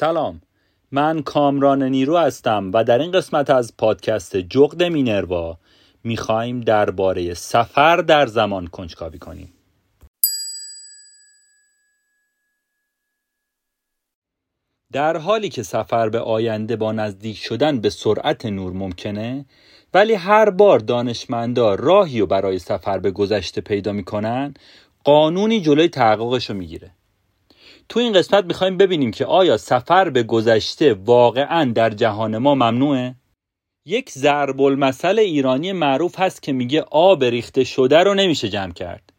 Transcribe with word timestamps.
سلام. 0.00 0.40
من 0.90 1.22
کامران 1.22 1.82
نیرو 1.82 2.18
هستم 2.18 2.70
و 2.74 2.84
در 2.84 2.98
این 2.98 3.10
قسمت 3.10 3.50
از 3.50 3.76
پادکست 3.76 4.36
جغد 4.36 4.82
مینروا 4.82 5.58
می‌خواهیم 6.04 6.60
درباره 6.60 7.34
سفر 7.34 7.96
در 7.96 8.26
زمان 8.26 8.66
کنجکاوی 8.66 9.18
کنیم. 9.18 9.52
در 14.92 15.16
حالی 15.16 15.48
که 15.48 15.62
سفر 15.62 16.08
به 16.08 16.20
آینده 16.20 16.76
با 16.76 16.92
نزدیک 16.92 17.36
شدن 17.36 17.80
به 17.80 17.90
سرعت 17.90 18.46
نور 18.46 18.72
ممکنه 18.72 19.44
ولی 19.94 20.14
هر 20.14 20.50
بار 20.50 20.78
دانشمندا 20.78 21.74
راهی 21.74 22.20
و 22.20 22.26
برای 22.26 22.58
سفر 22.58 22.98
به 22.98 23.10
گذشته 23.10 23.60
پیدا 23.60 23.92
می‌کنن 23.92 24.54
قانونی 25.04 25.60
جلوی 25.60 25.88
تحققش 25.88 26.50
رو 26.50 26.56
می‌گیره. 26.56 26.90
تو 27.90 28.00
این 28.00 28.12
قسمت 28.12 28.44
می‌خوایم 28.44 28.76
ببینیم 28.76 29.10
که 29.10 29.26
آیا 29.26 29.56
سفر 29.56 30.10
به 30.10 30.22
گذشته 30.22 30.94
واقعا 30.94 31.72
در 31.72 31.90
جهان 31.90 32.38
ما 32.38 32.54
ممنوعه؟ 32.54 33.14
یک 33.86 34.10
ضرب 34.10 34.60
المثل 34.60 35.18
ایرانی 35.18 35.72
معروف 35.72 36.18
هست 36.20 36.42
که 36.42 36.52
میگه 36.52 36.84
آب 36.90 37.24
ریخته 37.24 37.64
شده 37.64 37.98
رو 37.98 38.14
نمیشه 38.14 38.48
جمع 38.48 38.72
کرد. 38.72 39.12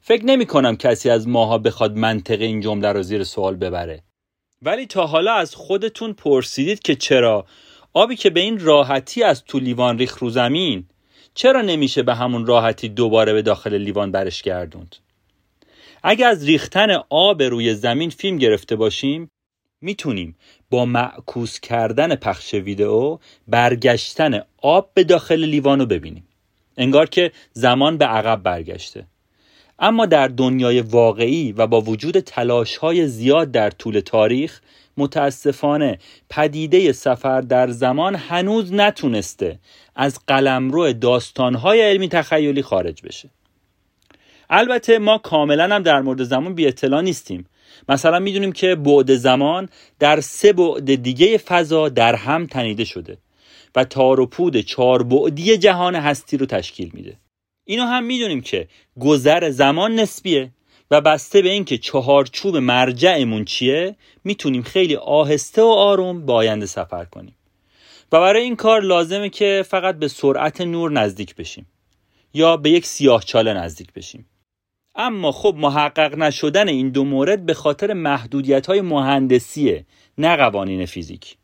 فکر 0.00 0.24
نمی 0.24 0.46
کنم 0.46 0.76
کسی 0.76 1.10
از 1.10 1.28
ماها 1.28 1.58
بخواد 1.58 1.96
منطق 1.96 2.40
این 2.40 2.60
جمله 2.60 2.92
رو 2.92 3.02
زیر 3.02 3.24
سوال 3.24 3.56
ببره. 3.56 4.02
ولی 4.62 4.86
تا 4.86 5.06
حالا 5.06 5.34
از 5.34 5.54
خودتون 5.54 6.12
پرسیدید 6.12 6.80
که 6.80 6.94
چرا 6.94 7.46
آبی 7.92 8.16
که 8.16 8.30
به 8.30 8.40
این 8.40 8.60
راحتی 8.60 9.22
از 9.22 9.44
تو 9.44 9.58
لیوان 9.58 9.98
ریخ 9.98 10.18
رو 10.18 10.30
زمین 10.30 10.88
چرا 11.34 11.62
نمیشه 11.62 12.02
به 12.02 12.14
همون 12.14 12.46
راحتی 12.46 12.88
دوباره 12.88 13.32
به 13.32 13.42
داخل 13.42 13.74
لیوان 13.74 14.12
برش 14.12 14.42
گردوند؟ 14.42 14.96
اگر 16.02 16.28
از 16.28 16.44
ریختن 16.44 16.90
آب 17.10 17.42
روی 17.42 17.74
زمین 17.74 18.10
فیلم 18.10 18.38
گرفته 18.38 18.76
باشیم 18.76 19.30
می‌تونیم 19.80 20.36
با 20.70 20.84
معکوس 20.84 21.60
کردن 21.60 22.14
پخش 22.14 22.54
ویدئو 22.54 23.18
برگشتن 23.48 24.42
آب 24.62 24.90
به 24.94 25.04
داخل 25.04 25.44
لیوان 25.44 25.80
رو 25.80 25.86
ببینیم. 25.86 26.28
انگار 26.76 27.08
که 27.08 27.32
زمان 27.52 27.98
به 27.98 28.04
عقب 28.04 28.42
برگشته. 28.42 29.06
اما 29.78 30.06
در 30.06 30.28
دنیای 30.28 30.80
واقعی 30.80 31.52
و 31.52 31.66
با 31.66 31.80
وجود 31.80 32.20
تلاش 32.20 32.76
های 32.76 33.06
زیاد 33.06 33.50
در 33.50 33.70
طول 33.70 34.00
تاریخ 34.00 34.60
متاسفانه 34.96 35.98
پدیده 36.30 36.92
سفر 36.92 37.40
در 37.40 37.70
زمان 37.70 38.14
هنوز 38.14 38.72
نتونسته 38.72 39.58
از 39.96 40.20
قلمرو 40.26 40.92
داستانهای 40.92 41.80
علمی 41.82 42.08
تخیلی 42.08 42.62
خارج 42.62 43.02
بشه. 43.02 43.30
البته 44.56 44.98
ما 44.98 45.18
کاملا 45.18 45.74
هم 45.74 45.82
در 45.82 46.00
مورد 46.00 46.22
زمان 46.22 46.54
بی 46.54 46.66
اطلاع 46.66 47.00
نیستیم. 47.00 47.46
مثلا 47.88 48.18
می‌دونیم 48.18 48.52
که 48.52 48.74
بعد 48.74 49.14
زمان 49.14 49.68
در 49.98 50.20
سه 50.20 50.52
بعد 50.52 50.94
دیگه 50.94 51.38
فضا 51.38 51.88
در 51.88 52.14
هم 52.14 52.46
تنیده 52.46 52.84
شده 52.84 53.18
و 53.74 53.84
تار 53.84 54.20
و 54.20 54.26
پود 54.26 54.56
چهار 54.56 55.02
بعدی 55.02 55.56
جهان 55.58 55.94
هستی 55.94 56.36
رو 56.36 56.46
تشکیل 56.46 56.90
میده. 56.94 57.16
اینو 57.64 57.84
هم 57.84 58.04
می‌دونیم 58.04 58.40
که 58.40 58.68
گذر 59.00 59.50
زمان 59.50 59.94
نسبیه 59.94 60.50
و 60.90 61.00
بسته 61.00 61.42
به 61.42 61.50
اینکه 61.50 61.78
چهارچوب 61.78 62.56
مرجعمون 62.56 63.44
چیه 63.44 63.96
می‌تونیم 64.24 64.62
خیلی 64.62 64.96
آهسته 64.96 65.62
و 65.62 65.66
آروم 65.66 66.26
به 66.26 66.32
آینده 66.32 66.66
سفر 66.66 67.04
کنیم. 67.04 67.36
و 68.12 68.20
برای 68.20 68.42
این 68.42 68.56
کار 68.56 68.82
لازمه 68.82 69.28
که 69.28 69.64
فقط 69.68 69.98
به 69.98 70.08
سرعت 70.08 70.60
نور 70.60 70.90
نزدیک 70.90 71.34
بشیم 71.34 71.66
یا 72.34 72.56
به 72.56 72.70
یک 72.70 72.86
سیاه 72.86 73.24
چاله 73.24 73.52
نزدیک 73.52 73.92
بشیم. 73.92 74.26
اما 74.96 75.32
خب 75.32 75.54
محقق 75.58 76.18
نشدن 76.18 76.68
این 76.68 76.90
دو 76.90 77.04
مورد 77.04 77.46
به 77.46 77.54
خاطر 77.54 77.92
محدودیت 77.92 78.66
های 78.66 78.80
مهندسیه 78.80 79.86
نه 80.18 80.36
قوانین 80.36 80.86
فیزیک. 80.86 81.36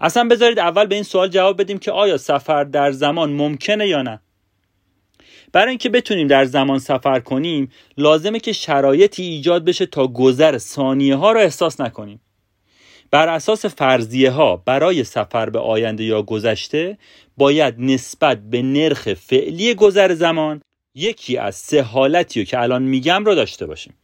اصلا 0.00 0.28
بذارید 0.28 0.58
اول 0.58 0.86
به 0.86 0.94
این 0.94 1.04
سوال 1.04 1.28
جواب 1.28 1.60
بدیم 1.60 1.78
که 1.78 1.92
آیا 1.92 2.16
سفر 2.16 2.64
در 2.64 2.92
زمان 2.92 3.32
ممکنه 3.32 3.88
یا 3.88 4.02
نه. 4.02 4.20
برای 5.52 5.68
اینکه 5.68 5.88
بتونیم 5.88 6.26
در 6.26 6.44
زمان 6.44 6.78
سفر 6.78 7.20
کنیم 7.20 7.70
لازمه 7.96 8.40
که 8.40 8.52
شرایطی 8.52 9.22
ایجاد 9.22 9.64
بشه 9.64 9.86
تا 9.86 10.06
گذر 10.06 10.58
ثانیه 10.58 11.16
ها 11.16 11.32
رو 11.32 11.40
احساس 11.40 11.80
نکنیم. 11.80 12.20
بر 13.10 13.28
اساس 13.28 13.66
فرضیه 13.66 14.30
ها 14.30 14.56
برای 14.56 15.04
سفر 15.04 15.50
به 15.50 15.58
آینده 15.58 16.04
یا 16.04 16.22
گذشته 16.22 16.98
باید 17.36 17.74
نسبت 17.78 18.38
به 18.50 18.62
نرخ 18.62 19.14
فعلی 19.14 19.74
گذر 19.74 20.14
زمان 20.14 20.62
یکی 20.98 21.36
از 21.36 21.54
سه 21.54 21.82
حالتی 21.82 22.44
که 22.44 22.60
الان 22.60 22.82
میگم 22.82 23.24
رو 23.24 23.34
داشته 23.34 23.66
باشیم. 23.66 23.94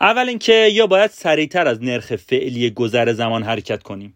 اول 0.00 0.28
اینکه 0.28 0.52
یا 0.72 0.86
باید 0.86 1.10
سریعتر 1.10 1.68
از 1.68 1.82
نرخ 1.82 2.16
فعلی 2.16 2.70
گذر 2.70 3.12
زمان 3.12 3.42
حرکت 3.42 3.82
کنیم. 3.82 4.14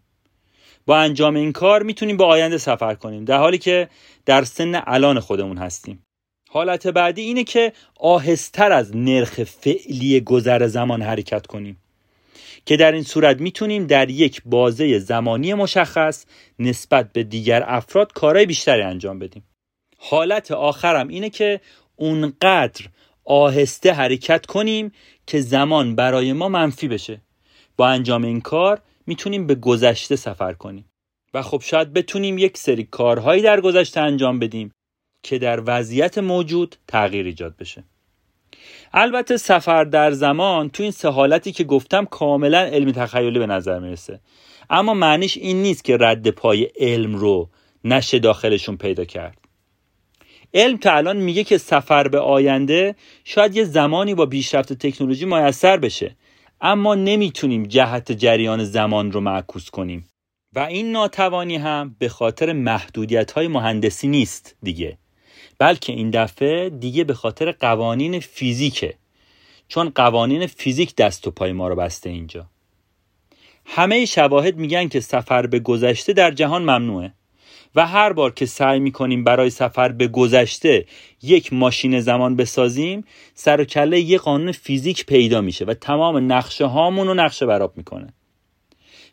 با 0.85 0.97
انجام 0.97 1.35
این 1.35 1.51
کار 1.51 1.83
می‌تونیم 1.83 2.17
به 2.17 2.23
آینده 2.23 2.57
سفر 2.57 2.93
کنیم 2.95 3.25
در 3.25 3.37
حالی 3.37 3.57
که 3.57 3.89
در 4.25 4.43
سن 4.43 4.81
الان 4.87 5.19
خودمون 5.19 5.57
هستیم. 5.57 6.05
حالت 6.49 6.87
بعدی 6.87 7.21
اینه 7.21 7.43
که 7.43 7.73
آهستر 7.99 8.71
از 8.71 8.95
نرخ 8.95 9.43
فعلی 9.43 10.21
گذر 10.21 10.67
زمان 10.67 11.01
حرکت 11.01 11.47
کنیم 11.47 11.77
که 12.65 12.77
در 12.77 12.91
این 12.91 13.03
صورت 13.03 13.41
می‌تونیم 13.41 13.87
در 13.87 14.09
یک 14.09 14.41
بازه 14.45 14.99
زمانی 14.99 15.53
مشخص 15.53 16.25
نسبت 16.59 17.13
به 17.13 17.23
دیگر 17.23 17.63
افراد 17.67 18.13
کارهای 18.13 18.45
بیشتری 18.45 18.81
انجام 18.81 19.19
بدیم. 19.19 19.43
حالت 20.03 20.51
آخرم 20.51 21.07
اینه 21.07 21.29
که 21.29 21.61
اونقدر 21.95 22.85
آهسته 23.25 23.93
حرکت 23.93 24.45
کنیم 24.45 24.91
که 25.27 25.41
زمان 25.41 25.95
برای 25.95 26.33
ما 26.33 26.49
منفی 26.49 26.87
بشه. 26.87 27.21
با 27.77 27.87
انجام 27.87 28.23
این 28.23 28.41
کار 28.41 28.81
می‌تونیم 29.07 29.47
به 29.47 29.55
گذشته 29.55 30.15
سفر 30.15 30.53
کنیم. 30.53 30.85
و 31.33 31.41
خب 31.41 31.61
شاید 31.65 31.93
بتونیم 31.93 32.37
یک 32.37 32.57
سری 32.57 32.83
کارهایی 32.83 33.41
در 33.41 33.61
گذشته 33.61 34.01
انجام 34.01 34.39
بدیم 34.39 34.71
که 35.23 35.39
در 35.39 35.63
وضعیت 35.65 36.17
موجود 36.17 36.75
تغییر 36.87 37.25
ایجاد 37.25 37.57
بشه. 37.57 37.83
البته 38.93 39.37
سفر 39.37 39.83
در 39.83 40.11
زمان 40.11 40.69
تو 40.69 40.83
این 40.83 40.91
سه 40.91 41.09
حالتی 41.09 41.51
که 41.51 41.63
گفتم 41.63 42.05
کاملا 42.05 42.59
علمی 42.59 42.91
تخیلی 42.91 43.39
به 43.39 43.47
نظر 43.47 43.79
می‌رسه. 43.79 44.19
اما 44.69 44.93
معنیش 44.93 45.37
این 45.37 45.61
نیست 45.61 45.83
که 45.83 45.97
رد 45.99 46.29
پای 46.29 46.63
علم 46.79 47.15
رو 47.15 47.49
نشه 47.83 48.19
داخلشون 48.19 48.77
پیدا 48.77 49.05
کرد. 49.05 49.40
علم 50.53 50.77
تا 50.77 50.93
الان 50.93 51.17
میگه 51.17 51.43
که 51.43 51.57
سفر 51.57 52.07
به 52.07 52.19
آینده 52.19 52.95
شاید 53.23 53.55
یه 53.55 53.63
زمانی 53.63 54.15
با 54.15 54.25
پیشرفت 54.25 54.73
تکنولوژی 54.73 55.25
میسر 55.25 55.77
بشه. 55.77 56.15
اما 56.61 56.95
نمی‌تونیم 56.95 57.63
جهت 57.63 58.11
جریان 58.11 58.63
زمان 58.63 59.11
رو 59.11 59.19
معکوس 59.21 59.69
کنیم. 59.69 60.09
و 60.55 60.59
این 60.59 60.91
ناتوانی 60.91 61.55
هم 61.55 61.95
به 61.99 62.09
خاطر 62.09 62.53
محدودیت 62.53 63.31
های 63.31 63.47
مهندسی 63.47 64.07
نیست 64.07 64.55
دیگه. 64.63 64.97
بلکه 65.59 65.93
این 65.93 66.09
دفعه 66.09 66.69
دیگه 66.69 67.03
به 67.03 67.13
خاطر 67.13 67.51
قوانین 67.51 68.19
فیزیکه. 68.19 68.95
چون 69.67 69.89
قوانین 69.89 70.47
فیزیک 70.47 70.95
دست 70.95 71.27
و 71.27 71.31
پای 71.31 71.51
ما 71.51 71.67
رو 71.67 71.75
بسته 71.75 72.09
اینجا. 72.09 72.45
همه 73.65 74.05
شواهد 74.05 74.57
میگن 74.57 74.87
که 74.87 74.99
سفر 74.99 75.47
به 75.47 75.59
گذشته 75.59 76.13
در 76.13 76.31
جهان 76.31 76.61
ممنوعه. 76.61 77.13
و 77.75 77.87
هر 77.87 78.13
بار 78.13 78.33
که 78.33 78.45
سعی 78.45 78.79
می‌کنیم 78.79 79.23
برای 79.23 79.49
سفر 79.49 79.91
به 79.91 80.07
گذشته 80.07 80.85
یک 81.21 81.53
ماشین 81.53 81.99
زمان 81.99 82.35
بسازیم 82.35 83.03
سر 83.33 83.61
و 83.61 83.65
کله 83.65 83.99
یه 83.99 84.17
قانون 84.17 84.51
فیزیک 84.51 85.05
پیدا 85.05 85.41
میشه 85.41 85.65
و 85.65 85.73
تمام 85.73 86.31
نقشه 86.31 86.65
هامون 86.65 87.07
رو 87.07 87.13
نقشه 87.13 87.45
براب 87.45 87.77
می‌کنه. 87.77 88.13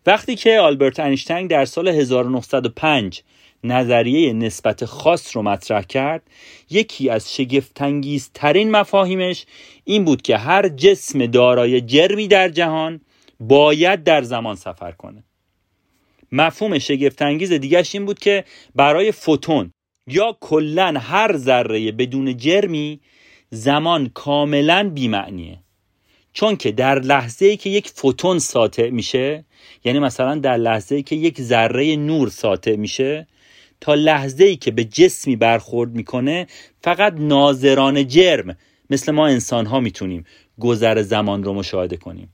وقتی 0.07 0.37
که 0.37 0.59
آلبرت 0.59 1.01
اینشتین 1.01 1.47
در 1.47 1.65
سال 1.65 1.89
1905 1.89 3.23
نظریه 3.65 4.33
نسبت 4.33 4.85
خاص 4.85 5.37
رو 5.37 5.43
مطرح 5.43 5.83
کرد 5.83 6.23
یکی 6.71 7.11
از 7.11 7.37
ترین 8.35 8.71
مفاهیمش 8.71 9.47
این 9.85 10.05
بود 10.05 10.23
که 10.23 10.37
هر 10.37 10.69
جسم 10.69 11.27
دارای 11.27 11.81
جرمی 11.81 12.29
در 12.29 12.49
جهان 12.49 13.01
باید 13.41 14.05
در 14.05 14.23
زمان 14.23 14.57
سفر 14.57 14.93
کنه. 14.93 15.25
مفهوم 16.33 16.79
شگفتانگیز 16.79 17.53
دیگرش 17.53 17.95
این 17.95 18.05
بود 18.05 18.19
که 18.19 18.45
برای 18.75 19.13
فوتون 19.13 19.73
یا 20.07 20.37
کلا 20.41 20.95
هر 21.01 21.37
ذره 21.37 21.93
بدون 21.93 22.37
جرمی 22.37 23.01
زمان 23.51 24.11
کاملا 24.15 24.91
بیمعنیه. 24.95 25.59
چون 26.33 26.57
که 26.57 26.73
در 26.73 26.99
لحظه 27.01 27.47
ای 27.47 27.57
که 27.57 27.71
یک 27.71 27.89
فوتون 27.89 28.39
ساطع 28.39 28.91
میشه 28.91 29.45
یعنی 29.85 29.99
مثلا 29.99 30.35
در 30.35 30.57
لحظه 30.57 30.95
ای 30.95 31.03
که 31.03 31.17
یک 31.17 31.41
ذره 31.41 31.97
نور 31.97 32.29
ساطع 32.29 32.77
میشه 32.77 33.27
تا 33.81 33.95
لحظه 33.95 34.45
ای 34.45 34.57
که 34.57 34.71
به 34.71 34.85
جسمی 34.85 35.37
برخورد 35.37 35.95
می‌کنه 35.95 36.47
فقط 36.83 37.15
ناظران 37.19 38.07
جرم 38.07 38.57
مثل 38.91 39.13
ما 39.13 39.27
انسان 39.27 39.67
ها 39.67 39.81
می‌تونیم 39.81 40.25
گذر 40.61 41.03
زمان 41.03 41.45
رو 41.45 41.55
مشاهده 41.55 41.97
کنیم. 41.97 42.33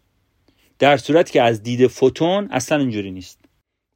در 0.78 0.96
صورت 0.96 1.30
که 1.30 1.42
از 1.42 1.62
دید 1.62 1.86
فوتون 1.86 2.48
اصلا 2.50 2.78
اینجوری 2.78 3.10
نیست. 3.10 3.43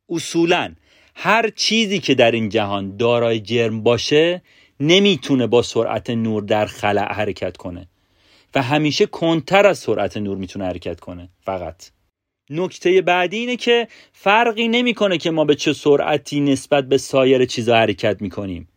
اصولا 0.08 0.74
هر 1.14 1.50
چیزی 1.50 1.98
که 1.98 2.14
در 2.14 2.30
این 2.30 2.48
جهان 2.48 2.96
دارای 2.96 3.40
جرم 3.40 3.82
باشه 3.82 4.42
نمی‌تونه 4.80 5.46
با 5.46 5.62
سرعت 5.62 6.10
نور 6.10 6.42
در 6.42 6.66
خلع 6.66 7.12
حرکت 7.12 7.56
کنه. 7.56 7.88
و 8.54 8.62
همیشه 8.62 9.06
کنتر 9.06 9.66
از 9.66 9.78
سرعت 9.78 10.16
نور 10.16 10.36
می‌تونه 10.36 10.64
حرکت 10.64 11.00
کنه 11.00 11.28
فقط. 11.42 11.90
نکته 12.50 13.02
بعدی 13.02 13.36
اینه 13.36 13.56
که 13.56 13.88
فرقی 14.12 14.68
نمی‌کنه 14.68 15.18
که 15.18 15.30
ما 15.30 15.44
به 15.44 15.54
چه 15.54 15.72
سرعتی 15.72 16.40
نسبت 16.40 16.88
به 16.88 16.98
سایر 16.98 17.44
چیزا 17.44 17.76
حرکت 17.76 18.22
می‌کنیم. 18.22 18.68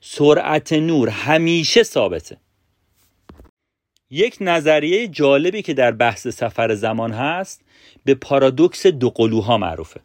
سرعت 0.00 0.72
نور 0.72 1.08
همیشه 1.08 1.82
ثابته. 1.82 2.36
یک 4.10 4.36
نظریه 4.40 5.08
جالبی 5.08 5.62
که 5.62 5.74
در 5.74 5.92
بحث 5.92 6.28
سفر 6.28 6.74
زمان 6.74 7.12
هست 7.12 7.62
به 8.04 8.14
پارادوکس 8.14 8.86
دو 8.86 9.10
قلوها 9.10 9.58
معروفه. 9.58 10.00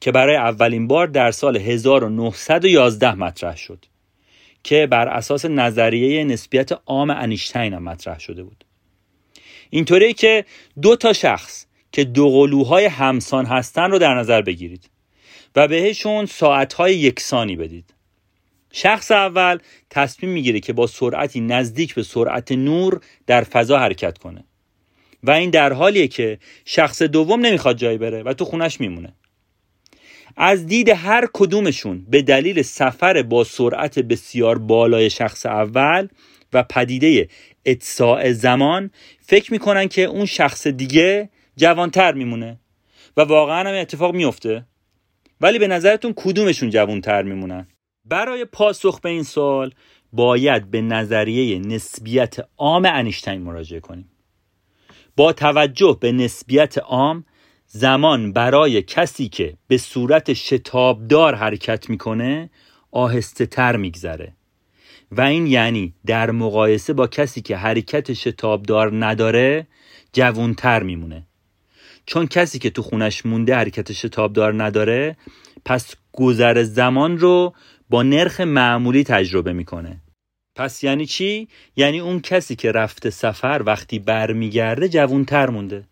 که 0.00 0.12
برای 0.12 0.36
اولین 0.36 0.86
بار 0.86 1.06
در 1.06 1.30
سال 1.30 1.56
1911 1.56 3.14
مطرح 3.14 3.56
شد 3.56 3.84
که 4.62 4.86
بر 4.86 5.08
اساس 5.08 5.44
نظریه 5.44 6.24
نسبیت 6.24 6.70
عام 6.86 7.10
انیشتین 7.10 7.74
هم 7.74 7.82
مطرح 7.82 8.18
شده 8.18 8.42
بود. 8.42 8.64
اینطوری 9.70 10.12
که 10.12 10.44
دو 10.82 10.96
تا 10.96 11.12
شخص 11.12 11.66
که 11.92 12.04
دو 12.04 12.30
قلوهای 12.30 12.84
همسان 12.84 13.46
هستن 13.46 13.90
رو 13.90 13.98
در 13.98 14.14
نظر 14.14 14.42
بگیرید 14.42 14.90
و 15.56 15.68
بهشون 15.68 16.26
ساعتهای 16.26 16.96
یکسانی 16.96 17.56
بدید. 17.56 17.94
شخص 18.72 19.10
اول 19.10 19.58
تصمیم 19.90 20.32
می‌گیره 20.32 20.60
که 20.60 20.72
با 20.72 20.86
سرعتی 20.86 21.40
نزدیک 21.40 21.94
به 21.94 22.02
سرعت 22.02 22.52
نور 22.52 23.00
در 23.26 23.44
فضا 23.44 23.78
حرکت 23.78 24.18
کنه 24.18 24.44
و 25.22 25.30
این 25.30 25.50
در 25.50 25.72
حالیه 25.72 26.08
که 26.08 26.38
شخص 26.64 27.02
دوم 27.02 27.46
نمی‌خواد 27.46 27.76
جایی 27.76 27.98
بره 27.98 28.22
و 28.22 28.32
تو 28.32 28.44
خونش 28.44 28.80
میمونه. 28.80 29.12
از 30.36 30.66
دید 30.66 30.88
هر 30.88 31.28
کدومشون 31.32 32.06
به 32.08 32.22
دلیل 32.22 32.62
سفر 32.62 33.22
با 33.22 33.44
سرعت 33.44 33.98
بسیار 33.98 34.58
بالای 34.58 35.10
شخص 35.10 35.46
اول 35.46 36.08
و 36.52 36.62
پدیده 36.62 37.28
اتساع 37.66 38.32
زمان 38.32 38.90
فکر 39.20 39.52
می‌کنن 39.52 39.88
که 39.88 40.04
اون 40.04 40.26
شخص 40.26 40.66
دیگه 40.66 41.30
جوانتر 41.56 42.12
میمونه 42.12 42.60
و 43.16 43.20
واقعا 43.20 43.68
هم 43.68 43.74
اتفاق 43.80 44.14
میفته 44.14 44.64
ولی 45.40 45.58
به 45.58 45.66
نظرتون 45.68 46.12
کدومشون 46.16 46.70
جوانتر 46.70 47.22
میمونن؟ 47.22 47.66
برای 48.04 48.44
پاسخ 48.44 49.00
به 49.00 49.08
این 49.08 49.22
سوال 49.22 49.74
باید 50.12 50.70
به 50.70 50.80
نظریه 50.80 51.58
نسبیت 51.58 52.36
عام 52.56 52.86
انیشتین 52.86 53.42
مراجعه 53.42 53.80
کنیم. 53.80 54.10
با 55.16 55.32
توجه 55.32 55.98
به 56.00 56.12
نسبیت 56.12 56.78
عام 56.78 57.24
زمان 57.66 58.32
برای 58.32 58.82
کسی 58.82 59.28
که 59.28 59.54
به 59.68 59.78
صورت 59.78 60.32
شتابدار 60.32 61.34
حرکت 61.34 61.90
می‌کنه 61.90 62.50
آهسته 62.90 63.46
تر 63.46 63.76
میگذره. 63.76 64.32
و 65.12 65.20
این 65.20 65.46
یعنی 65.46 65.94
در 66.06 66.30
مقایسه 66.30 66.92
با 66.92 67.06
کسی 67.06 67.40
که 67.40 67.56
حرکت 67.56 68.12
شتابدار 68.12 69.06
نداره 69.06 69.66
جوونتر 70.12 70.82
میمونه. 70.82 71.26
چون 72.06 72.26
کسی 72.26 72.58
که 72.58 72.70
تو 72.70 72.82
خونش 72.82 73.26
مونده 73.26 73.54
حرکت 73.54 73.92
شتابدار 73.92 74.64
نداره 74.64 75.16
پس 75.64 75.94
گذر 76.12 76.62
زمان 76.62 77.18
رو 77.18 77.54
با 77.90 78.02
نرخ 78.02 78.40
معمولی 78.40 79.04
تجربه 79.04 79.52
می‌کنه. 79.52 80.00
پس 80.56 80.84
یعنی 80.84 81.06
چی؟ 81.06 81.48
یعنی 81.76 82.00
اون 82.00 82.20
کسی 82.20 82.56
که 82.56 82.72
رفته 82.72 83.10
سفر 83.10 83.62
وقتی 83.66 83.98
برمیگرده 83.98 84.88
جوونتر 84.88 85.50
مونده. 85.50 85.84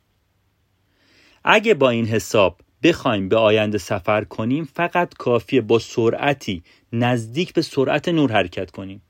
اگه 1.45 1.75
با 1.75 1.91
این 1.91 2.07
حساب 2.07 2.61
بخوایم 2.83 3.29
به 3.29 3.37
آینده 3.37 3.79
سفر 3.79 4.25
کنیم 4.25 4.65
فقط 4.65 5.15
کافیه 5.15 5.61
با 5.61 5.79
سرعتی 5.79 6.63
نزدیک 6.93 7.53
به 7.53 7.63
سرعت 7.63 8.09
نور 8.09 8.33
حرکت 8.33 8.71
کنیم. 8.71 9.03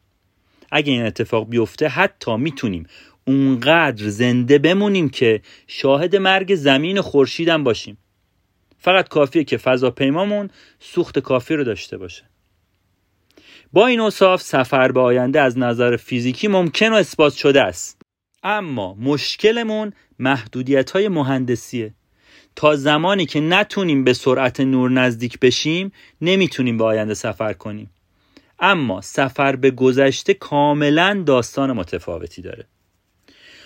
اگه 0.70 0.92
این 0.92 1.06
اتفاق 1.06 1.48
بیفته 1.48 1.88
حتی 1.88 2.36
می‌تونیم 2.36 2.86
اونقدر 3.26 4.08
زنده 4.08 4.58
بمونیم 4.58 5.08
که 5.08 5.42
شاهد 5.66 6.16
مرگ 6.16 6.54
زمین 6.54 7.00
خورشیدم 7.00 7.64
باشیم. 7.64 7.98
فقط 8.78 9.08
کافیه 9.08 9.44
که 9.44 9.56
فضاپیمامون 9.56 10.50
سوخت 10.78 11.19
کافی 11.19 11.54
رو 11.54 11.64
داشته 11.64 11.98
باشه. 11.98 12.25
با 13.72 13.86
این 13.86 14.00
اصاف 14.00 14.42
سفر 14.42 14.92
به 14.92 15.00
آینده 15.00 15.40
از 15.40 15.58
نظر 15.58 15.96
فیزیکی 15.96 16.48
ممکن 16.48 16.92
و 16.92 16.94
اثبات 16.94 17.32
شده 17.32 17.62
است. 17.62 18.02
اما 18.42 18.94
مشکلمون 18.94 19.92
محدودیت 20.19 20.90
های 20.90 21.08
مهندسیه. 21.08 21.94
تا 22.56 22.77
زمانی 22.77 23.27
که 23.27 23.41
نتونیم 23.41 24.05
به 24.05 24.12
سرعت 24.12 24.61
نور 24.61 24.91
نزدیک 24.91 25.39
بشیم 25.39 25.93
نمی‌تونیم 26.21 26.79
به 26.79 26.85
آینده 26.85 27.15
سفر 27.15 27.53
کنیم. 27.53 27.91
اما 28.59 29.01
سفر 29.01 29.56
به 29.56 29.71
گذشته 29.71 30.35
کاملا 30.35 31.23
داستان 31.27 31.73
متفاوتی 31.73 32.43
داره. 32.43 32.65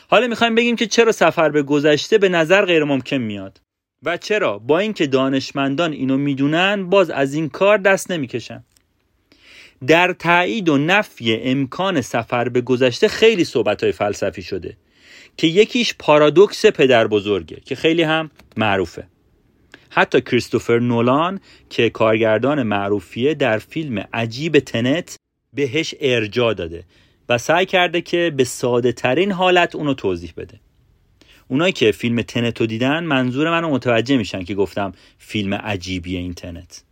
حالا 0.08 0.26
می‌خوایم 0.26 0.54
بگیم 0.54 0.76
که 0.76 0.86
چرا 0.86 1.12
سفر 1.12 1.48
به 1.48 1.62
گذشته 1.62 2.18
به 2.18 2.28
نظر 2.28 2.64
غیر 2.64 2.84
ممکن 2.84 3.16
میاد؟ 3.16 3.60
و 4.02 4.16
چرا 4.16 4.58
با 4.58 4.78
اینکه 4.78 5.06
دانشمندان 5.06 5.92
اینو 5.92 6.16
می‌دونن 6.16 6.90
باز 6.90 7.10
از 7.10 7.34
این 7.34 7.48
کار 7.48 7.78
دست 7.78 8.10
نمی‌کشن؟ 8.10 8.64
در 9.86 10.12
تایید 10.12 10.68
و 10.68 10.78
نفی 10.78 11.34
امکان 11.34 12.00
سفر 12.00 12.48
به 12.48 12.60
گذشته 12.60 13.08
خیلی 13.08 13.44
صحبت 13.44 13.82
های 13.82 13.92
فلسفی 13.92 14.42
شده. 14.42 14.76
که 15.38 15.46
یکیش 15.46 15.94
پارادوکس 15.98 16.66
پدر 16.66 17.06
بزرگه 17.06 17.60
که 17.64 17.74
خیلی 17.74 18.02
هم 18.02 18.30
معروفه. 18.56 19.06
حتی 19.90 20.20
کریستوفر 20.20 20.78
نولان 20.78 21.40
که 21.70 21.90
کارگردان 21.90 22.62
معروفیه 22.62 23.34
در 23.34 23.58
فیلم 23.58 24.04
عجیب 24.12 24.58
تنت 24.58 25.16
بهش 25.54 25.94
ارجا 26.00 26.52
داده 26.52 26.84
و 27.28 27.38
سعی 27.38 27.66
کرده 27.66 28.00
که 28.00 28.32
به 28.36 28.44
ساده 28.44 28.92
ترین 28.92 29.32
حالت 29.32 29.74
اونو 29.76 29.94
توضیح 29.94 30.32
بده. 30.36 30.60
اونایی 31.48 31.72
که 31.72 31.92
فیلم 31.92 32.22
تنت 32.22 32.60
رو 32.60 32.66
دیدن 32.66 33.04
منظور 33.04 33.50
منو 33.50 33.70
متوجه 33.70 34.16
میشن 34.16 34.44
که 34.44 34.54
گفتم 34.54 34.92
فیلم 35.18 35.54
عجیبی 35.54 36.16
اینترنت 36.16 36.82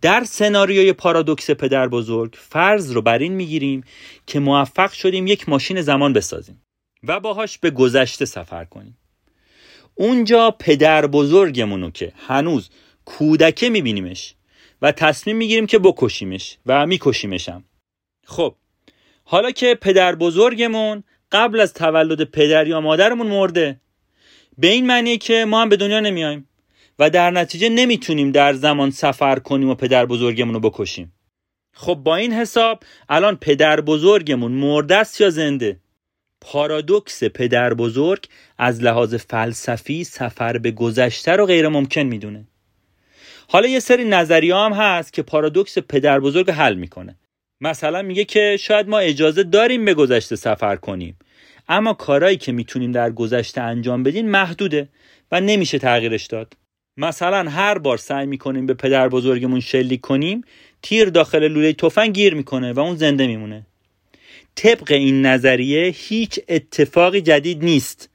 در 0.00 0.24
سناریوی 0.24 0.92
پارادوکس 0.92 1.50
پدر 1.50 1.88
بزرگ 1.88 2.36
فرض 2.38 2.92
رو 2.92 3.02
بر 3.02 3.18
این 3.18 3.32
می‌گیریم 3.32 3.84
که 4.26 4.40
موفق 4.40 4.92
شدیم 4.92 5.26
یک 5.26 5.48
ماشین 5.48 5.80
زمان 5.80 6.12
بسازیم. 6.12 6.62
و 7.04 7.20
باهاش 7.20 7.58
به 7.58 7.70
گذشته 7.70 8.24
سفر 8.24 8.64
کنیم. 8.64 8.96
اونجا 9.94 10.50
پدر 10.50 11.06
بزرگمونو 11.06 11.90
که 11.90 12.12
هنوز 12.16 12.70
کودکه 13.04 13.70
میبینیمش 13.70 14.34
و 14.82 14.92
تصمیم 14.92 15.36
می‌گیریم 15.36 15.66
که 15.66 15.78
بکشیمش 15.78 16.58
و 16.66 16.86
میکشیمشم. 16.86 17.64
خب 18.24 18.54
حالا 19.24 19.50
که 19.50 19.74
پدر 19.74 20.14
بزرگمون 20.14 21.04
قبل 21.32 21.60
از 21.60 21.74
تولد 21.74 22.24
پدر 22.24 22.66
یا 22.66 22.80
مادرمون 22.80 23.26
مرده 23.26 23.80
به 24.58 24.66
این 24.66 24.86
معنیه 24.86 25.16
که 25.16 25.44
ما 25.44 25.62
هم 25.62 25.68
به 25.68 25.76
دنیا 25.76 26.00
نمیایم 26.00 26.48
و 26.98 27.10
در 27.10 27.30
نتیجه 27.30 27.68
نمی‌تونیم 27.68 28.32
در 28.32 28.52
زمان 28.52 28.90
سفر 28.90 29.38
کنیم 29.38 29.68
و 29.68 29.74
پدر 29.74 30.06
بزرگمون 30.06 30.54
رو 30.54 30.60
بکشیم. 30.60 31.12
خب 31.72 31.94
با 31.94 32.16
این 32.16 32.32
حساب 32.32 32.82
الان 33.08 33.36
پدر 33.36 33.80
بزرگمون 33.80 34.52
مرده 34.52 34.96
است 34.96 35.20
یا 35.20 35.30
زنده؟ 35.30 35.80
پارادوکس 36.40 37.24
پدر 37.24 37.74
بزرگ 37.74 38.26
از 38.58 38.82
لحاظ 38.82 39.14
فلسفی 39.14 40.04
سفر 40.04 40.58
به 40.58 40.70
گذشته 40.70 41.32
رو 41.32 41.46
غیر 41.46 41.68
ممکن 41.68 42.02
می‌دونه. 42.02 42.44
حالا 43.48 43.68
یه 43.68 43.80
سری 43.80 44.04
نظریه 44.04 44.56
هم 44.56 44.72
هست 44.72 45.12
که 45.12 45.22
پارادوکس 45.22 45.78
پدر 45.78 46.20
بزرگ 46.20 46.50
حل 46.50 46.74
می‌کنه. 46.74 47.16
مثلا 47.60 48.02
میگه 48.02 48.24
که 48.24 48.56
شاید 48.60 48.88
ما 48.88 48.98
اجازه 48.98 49.42
داریم 49.42 49.84
به 49.84 49.94
گذشته 49.94 50.36
سفر 50.36 50.76
کنیم 50.76 51.16
اما 51.68 51.92
کارهایی 51.92 52.36
که 52.36 52.52
می‌تونیم 52.52 52.92
در 52.92 53.10
گذشته 53.10 53.60
انجام 53.60 54.02
بدیم 54.02 54.28
محدوده 54.28 54.88
و 55.32 55.40
نمیشه 55.40 55.78
تغییرش 55.78 56.26
داد. 56.26 56.54
مثلا 56.96 57.50
هر 57.50 57.78
بار 57.78 57.96
سعی 57.96 58.26
می‌کنیم 58.26 58.66
به 58.66 58.74
پدر 58.74 59.08
بزرگمون 59.08 59.60
شلیک 59.60 60.00
کنیم 60.00 60.44
تیر 60.82 61.08
داخل 61.08 61.48
لوله 61.48 61.72
تفنگ 61.72 62.14
گیر 62.14 62.34
می‌کنه 62.34 62.72
و 62.72 62.80
اون 62.80 62.96
زنده 62.96 63.26
میمونه. 63.26 63.66
طبق 64.62 64.92
این 64.92 65.26
نظریه 65.26 65.88
هیچ 65.96 66.40
اتفاقی 66.48 67.20
جدید 67.20 67.64
نیست 67.64 68.10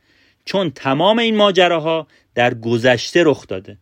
چون 0.45 0.71
تمام 0.71 1.19
این 1.19 1.35
ماجراها 1.35 2.07
در 2.35 2.53
گذشته 2.53 3.23
رخ 3.23 3.47
داده. 3.47 3.77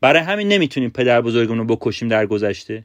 برای 0.00 0.22
همین 0.22 0.48
نمی‌تونیم 0.48 0.90
پدر 0.90 1.20
بزرگمون 1.20 1.58
رو 1.58 1.64
بکشیم 1.76 2.08
در 2.08 2.26
گذشته. 2.26 2.84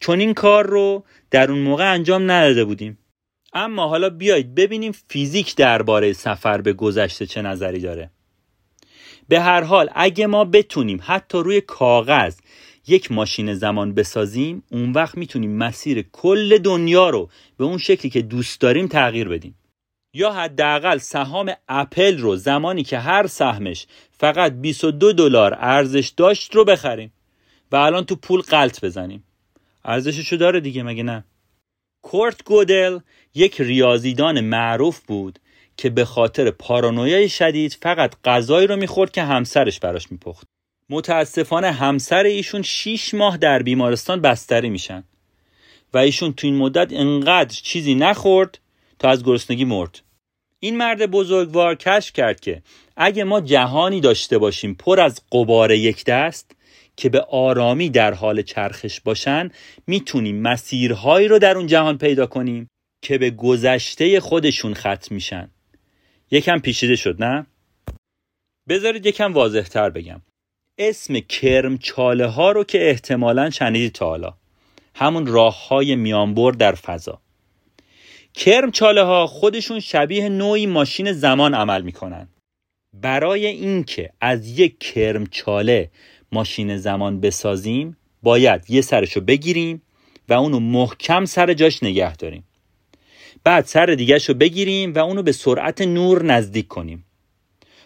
چون 0.00 0.20
این 0.20 0.34
کار 0.34 0.66
رو 0.66 1.04
در 1.30 1.50
اون 1.50 1.60
موقع 1.60 1.92
انجام 1.92 2.30
نداده 2.30 2.64
بودیم. 2.64 2.98
اما 3.52 3.88
حالا 3.88 4.10
بیایید 4.10 4.54
ببینیم 4.54 4.92
فیزیک 5.08 5.56
درباره 5.56 6.12
سفر 6.12 6.60
به 6.60 6.72
گذشته 6.72 7.26
چه 7.26 7.42
نظری 7.42 7.80
داره. 7.80 8.10
به 9.28 9.40
هر 9.40 9.62
حال 9.62 9.90
اگه 9.94 10.26
ما 10.26 10.44
بتونیم 10.44 11.00
حتی 11.02 11.38
روی 11.38 11.60
کاغذ 11.60 12.36
یک 12.86 13.12
ماشین 13.12 13.54
زمان 13.54 13.94
بسازیم 13.94 14.62
اون 14.70 14.92
وقت 14.92 15.18
می‌تونیم 15.18 15.56
مسیر 15.56 16.06
کل 16.12 16.58
دنیا 16.58 17.10
رو 17.10 17.28
به 17.56 17.64
اون 17.64 17.78
شکلی 17.78 18.10
که 18.10 18.22
دوست 18.22 18.60
داریم 18.60 18.88
تغییر 18.88 19.28
بدیم. 19.28 19.54
یا 20.14 20.32
حداقل 20.32 20.98
سهام 20.98 21.52
اپل 21.68 22.18
رو 22.18 22.36
زمانی 22.36 22.82
که 22.82 22.98
هر 22.98 23.26
سهمش 23.26 23.86
فقط 24.10 24.52
22 24.52 25.12
دلار 25.12 25.54
ارزش 25.58 26.12
داشت 26.16 26.54
رو 26.54 26.64
بخریم 26.64 27.12
و 27.72 27.76
الان 27.76 28.04
تو 28.04 28.16
پول 28.16 28.40
قلط 28.40 28.84
بزنیم. 28.84 29.24
ارزششو 29.84 30.36
داره 30.36 30.60
دیگه 30.60 30.82
مگه 30.82 31.02
نه؟ 31.02 31.24
کورت 32.02 32.44
گودل 32.44 32.98
یک 33.34 33.60
ریاضیدان 33.60 34.40
معروف 34.40 35.00
بود 35.00 35.38
که 35.76 35.90
به 35.90 36.04
خاطر 36.04 36.50
پارانویای 36.50 37.28
شدید 37.28 37.78
فقط 37.82 38.14
غذایی 38.24 38.66
رو 38.66 38.76
می‌خورد 38.76 39.10
که 39.10 39.22
همسرش 39.22 39.80
براش 39.80 40.12
میپخت. 40.12 40.46
متاسفانه 40.90 41.72
همسر 41.72 42.24
ایشون 42.24 42.62
6 42.62 43.14
ماه 43.14 43.36
در 43.36 43.62
بیمارستان 43.62 44.20
بستری 44.20 44.70
میشن. 44.70 45.04
و 45.94 45.98
ایشون 45.98 46.32
تو 46.32 46.46
این 46.46 46.56
مدت 46.56 46.92
انقدر 46.92 47.60
چیزی 47.62 47.94
نخورد 47.94 48.58
تا 48.98 49.08
از 49.08 49.24
گرسنگی 49.24 49.64
مرد. 49.64 50.00
این 50.60 50.76
مرد 50.76 51.10
بزرگوار 51.10 51.74
کشف 51.74 52.12
کرد 52.12 52.40
که 52.40 52.62
اگه 52.96 53.24
ما 53.24 53.40
جهانی 53.40 54.00
داشته 54.00 54.38
باشیم 54.38 54.74
پر 54.74 55.00
از 55.00 55.20
قبار 55.32 55.70
یک 55.70 56.04
دست 56.04 56.56
که 56.96 57.08
به 57.08 57.20
آرامی 57.20 57.90
در 57.90 58.14
حال 58.14 58.42
چرخش 58.42 59.00
باشن 59.00 59.50
می‌تونیم 59.86 60.42
مسیرهایی 60.42 61.28
رو 61.28 61.38
در 61.38 61.56
اون 61.56 61.66
جهان 61.66 61.98
پیدا 61.98 62.26
کنیم 62.26 62.68
که 63.02 63.18
به 63.18 63.30
گذشته 63.30 64.20
خودشون 64.20 64.74
ختم 64.74 65.14
میشن. 65.14 65.50
یکم 66.30 66.58
پیچیده 66.58 66.96
شد 66.96 67.22
نه؟ 67.22 67.46
بذارید 68.68 69.06
یکم 69.06 69.32
واضح 69.32 69.62
تر 69.62 69.90
بگم. 69.90 70.22
اسم 70.82 71.20
کرم 71.20 71.78
چاله 71.78 72.26
ها 72.26 72.52
رو 72.52 72.64
که 72.64 72.88
احتمالا 72.88 73.50
شنیدید 73.50 73.92
تا 73.92 74.06
حالا. 74.06 74.34
همون 74.94 75.26
راه 75.26 75.68
های 75.68 75.96
میانبر 75.96 76.50
در 76.50 76.72
فضا. 76.72 77.20
کرم 78.34 78.70
چاله 78.70 79.02
ها 79.02 79.26
خودشون 79.26 79.80
شبیه 79.80 80.28
نوعی 80.28 80.66
ماشین 80.66 81.12
زمان 81.12 81.54
عمل 81.54 81.82
می‌کنن. 81.82 82.28
برای 82.92 83.46
اینکه 83.46 84.10
از 84.20 84.58
یک 84.58 84.78
کرم 84.78 85.26
چاله 85.26 85.90
ماشین 86.32 86.76
زمان 86.76 87.20
بسازیم 87.20 87.96
باید 88.22 88.70
یه 88.70 88.80
سرشو 88.80 89.20
بگیریم 89.20 89.82
و 90.28 90.32
اونو 90.32 90.60
محکم 90.60 91.24
سر 91.24 91.54
جاش 91.54 91.82
نگه 91.82 92.16
داریم. 92.16 92.44
بعد 93.44 93.64
سر 93.64 93.86
دیگهش 93.86 94.28
رو 94.28 94.34
بگیریم 94.34 94.94
و 94.94 94.98
اونو 94.98 95.22
به 95.22 95.32
سرعت 95.32 95.80
نور 95.80 96.24
نزدیک 96.24 96.68
کنیم. 96.68 97.04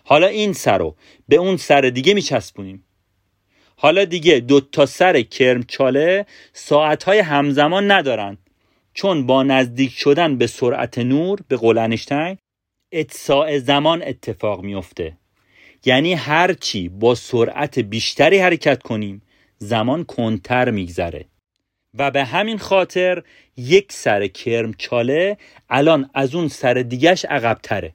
حالا 0.04 0.26
این 0.26 0.52
سر 0.52 0.78
رو 0.78 0.96
به 1.28 1.36
اون 1.36 1.56
سر 1.56 1.80
دیگه 1.80 2.14
میچسبونیم. 2.14 2.84
حالا 3.76 4.04
دیگه 4.04 4.40
دو 4.40 4.60
تا 4.60 4.86
سر 4.86 5.22
کرمچاله 5.22 6.26
ساعتهای 6.52 7.18
همزمان 7.18 7.90
ندارن. 7.90 8.38
چون 8.94 9.26
با 9.26 9.42
نزدیک 9.42 9.92
شدن 9.92 10.38
به 10.38 10.46
سرعت 10.46 10.98
نور 10.98 11.40
به 11.48 11.56
قول 11.56 11.78
انیشتین 11.78 12.38
اتساع 12.92 13.58
زمان 13.58 14.02
اتفاق 14.02 14.62
میفته 14.62 15.16
یعنی 15.84 16.14
هرچی 16.14 16.88
با 16.88 17.14
سرعت 17.14 17.78
بیشتری 17.78 18.38
حرکت 18.38 18.82
کنیم 18.82 19.22
زمان 19.58 20.04
کنتر 20.04 20.70
میگذره. 20.70 21.24
و 21.94 22.10
به 22.10 22.24
همین 22.24 22.58
خاطر 22.58 23.22
یک 23.56 23.92
سر 23.92 24.26
کرمچاله 24.26 25.38
الان 25.70 26.10
از 26.14 26.34
اون 26.34 26.48
سر 26.48 26.74
دیگهش 26.74 27.24
عقبتره. 27.24 27.94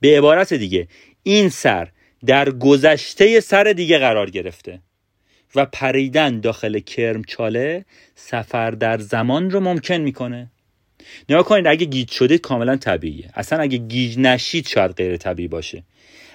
به 0.00 0.18
عبارت 0.18 0.52
دیگه 0.54 0.88
این 1.22 1.48
سر 1.48 1.88
در 2.26 2.50
گذشته 2.50 3.40
سر 3.40 3.64
دیگه 3.64 3.98
قرار 3.98 4.30
گرفته 4.30 4.80
و 5.54 5.66
پریدن 5.66 6.40
داخل 6.40 6.78
کرمچاله 6.78 7.84
سفر 8.14 8.70
در 8.70 8.98
زمان 8.98 9.50
رو 9.50 9.60
ممکن 9.60 9.94
می‌کنه. 9.94 10.50
نگاه 11.28 11.44
کنید 11.44 11.66
اگه 11.66 11.86
گیج 11.86 12.10
شدید 12.10 12.40
کاملا 12.40 12.76
طبیعیه. 12.76 13.30
اصلا 13.34 13.58
اگه 13.58 13.78
گیج 13.78 14.18
نشید 14.18 14.68
شاید 14.68 14.92
غیر 14.92 15.16
طبیعی 15.16 15.48
باشه. 15.48 15.82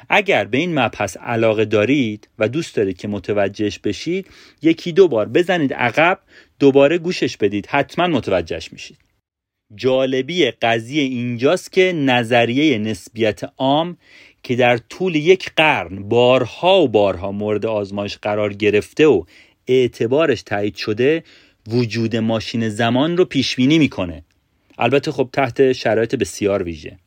اگر 0.10 0.46
به 0.46 0.58
این 0.58 0.80
مبحث 0.80 1.18
علاقه 1.18 1.66
دارید 1.66 2.30
و 2.40 2.50
دوست 2.50 2.76
دارید 2.76 2.98
که 2.98 3.08
متوجهش 3.08 3.80
بشید 3.80 4.28
یکی 4.62 4.92
دو 4.92 5.08
بار 5.08 5.30
بزنید 5.30 5.74
عقب 5.74 6.20
دوباره 6.60 6.98
گوشش 6.98 7.38
بدید 7.38 7.68
حتما 7.68 8.08
متوجهش 8.08 8.74
میشید. 8.74 8.98
جالبی 9.76 10.52
قضیه 10.52 11.04
اینجاست 11.04 11.72
که 11.72 11.94
نظریه 11.94 12.78
نسبیت 12.78 13.42
عام 13.58 13.98
که 14.44 14.56
در 14.56 14.78
طول 14.78 15.16
یک 15.16 15.52
قرن 15.56 16.10
بارها 16.10 16.82
و 16.82 16.88
بارها 16.88 17.32
مورد 17.32 17.66
آزمایش 17.66 18.18
قرار 18.18 18.54
گرفته 18.54 19.08
و 19.08 19.24
اعتبارش 19.68 20.42
تایید 20.42 20.76
شده 20.76 21.24
وجود 21.68 22.16
ماشین 22.16 22.70
زمان 22.70 23.18
رو 23.18 23.26
پیش 23.26 23.56
بینی 23.56 23.80
می‌کنه. 23.80 24.24
البته 24.78 25.12
خب 25.12 25.30
تحت 25.34 25.72
شرایط 25.72 26.16
بسیار 26.16 26.64
ویژه. 26.64 26.98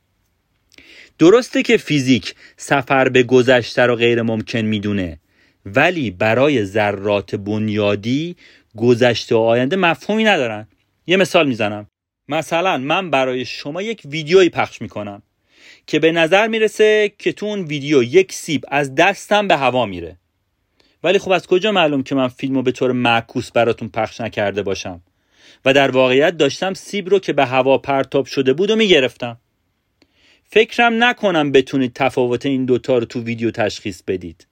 درسته 1.19 1.63
که 1.63 1.77
فیزیک 1.77 2.35
سفر 2.57 3.09
به 3.09 3.23
گذشته 3.23 3.83
رو 3.83 3.97
غیر 3.97 4.23
ممکن 4.23 4.61
می‌دونه 4.61 5.19
ولی 5.67 6.11
برای 6.11 6.65
ذرات 6.65 7.35
بنیادی 7.35 8.37
گذشته 8.77 9.35
و 9.35 9.39
آینده 9.39 9.77
مفهومی 9.77 10.25
ندارن. 10.25 10.69
یه 11.07 11.17
مثال 11.17 11.49
می‌زنم. 11.49 11.87
مثلا 12.29 12.79
من 12.79 13.11
برای 13.11 13.45
شما 13.45 13.83
یک 13.83 14.03
ویدیویی 14.05 14.49
پخش 14.49 14.83
می‌کنم 14.83 15.23
که 15.87 15.99
به 15.99 16.13
نظر 16.13 16.49
می‌رسه 16.49 17.13
که 17.19 17.33
تو 17.33 17.47
اون 17.47 17.65
ویدیو 17.65 18.03
یک 18.03 18.33
سیب 18.33 18.65
از 18.69 18.95
دستم 18.95 19.49
به 19.49 19.57
هوا 19.57 19.87
میره. 19.87 20.17
ولی 21.03 21.19
خب 21.19 21.31
از 21.31 21.47
کجا 21.47 21.73
معلوم 21.73 22.03
که 22.03 22.15
من 22.15 22.29
فیلمو 22.29 22.63
به 22.63 22.73
طور 22.73 22.93
معکوس 22.93 23.51
براتون 23.51 23.89
پخش 23.89 24.21
نکرده 24.21 24.63
باشم؟ 24.63 25.01
و 25.65 25.73
در 25.73 25.91
واقعیت 25.91 26.37
داشتم 26.37 26.75
سیب 26.75 27.09
رو 27.09 27.19
که 27.19 27.33
به 27.33 27.47
هوا 27.47 27.79
پرتاب 27.79 28.27
شده 28.27 28.53
بود 28.53 28.71
و 28.71 28.77
می‌گرفتم. 28.77 29.37
فکرم 30.45 31.05
نکنم 31.05 31.53
بتونید 31.53 31.93
تفاوت 31.93 32.47
این 32.47 32.65
دوتا 32.65 32.99
رو 32.99 33.05
تو 33.05 33.21
ویدیو 33.21 33.51
تشخیص 33.51 34.03
بدید. 34.03 34.47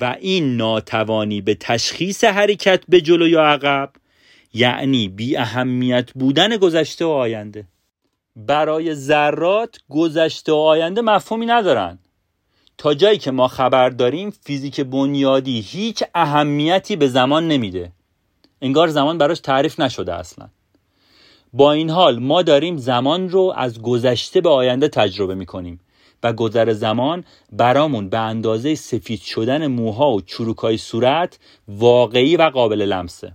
و 0.00 0.16
این 0.20 0.56
ناتوانی 0.56 1.40
به 1.40 1.54
تشخیص 1.54 2.24
حرکت 2.24 2.82
به 2.88 3.00
جلو 3.00 3.28
یا 3.28 3.44
عقب 3.44 3.92
یعنی 4.52 5.08
بی 5.08 5.36
اهمیت 5.36 6.12
بودن 6.12 6.56
گذشته 6.56 7.04
و 7.04 7.08
آینده. 7.08 7.64
برای 8.36 8.94
ذرات 8.94 9.78
گذشته 9.88 10.52
و 10.52 10.56
آینده 10.56 11.00
مفهومی 11.00 11.46
ندارن. 11.46 11.98
تا 12.78 12.94
جایی 12.94 13.18
که 13.18 13.30
ما 13.30 13.48
خبر 13.48 13.90
داریم 13.90 14.30
فیزیک 14.30 14.80
بنیادی 14.80 15.60
هیچ 15.60 16.04
اهمیتی 16.14 16.96
به 16.96 17.08
زمان 17.08 17.48
نمیده. 17.48 17.92
انگار 18.62 18.88
زمان 18.88 19.18
براش 19.18 19.40
تعریف 19.40 19.80
نشده 19.80 20.14
اصلا. 20.14 20.48
با 21.52 21.72
این 21.72 21.90
حال 21.90 22.18
ما 22.18 22.42
داریم 22.42 22.76
زمان 22.76 23.28
رو 23.28 23.54
از 23.56 23.82
گذشته 23.82 24.40
به 24.40 24.48
آینده 24.48 24.88
تجربه 24.88 25.34
می‌کنیم 25.34 25.80
و 26.22 26.32
گذر 26.32 26.72
زمان 26.72 27.24
برامون 27.52 28.08
به 28.08 28.18
اندازه 28.18 28.74
سفید 28.74 29.20
شدن 29.20 29.66
موها 29.66 30.10
و 30.10 30.20
چروکای 30.20 30.76
صورت 30.76 31.38
واقعی 31.68 32.36
و 32.36 32.42
قابل 32.42 32.82
لمسه. 32.82 33.32